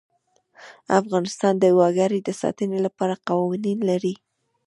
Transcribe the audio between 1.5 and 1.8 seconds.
د